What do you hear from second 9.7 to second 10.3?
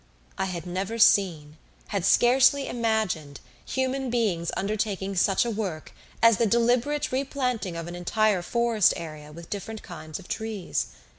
kinds of